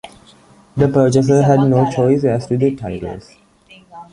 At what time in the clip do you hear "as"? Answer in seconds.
2.23-2.47